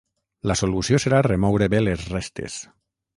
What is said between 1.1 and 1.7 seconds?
remoure